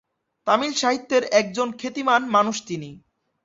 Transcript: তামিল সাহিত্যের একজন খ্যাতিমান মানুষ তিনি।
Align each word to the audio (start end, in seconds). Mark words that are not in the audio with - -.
তামিল 0.47 0.73
সাহিত্যের 0.73 1.23
একজন 1.39 1.67
খ্যাতিমান 1.79 2.21
মানুষ 2.35 2.55
তিনি। 2.67 2.89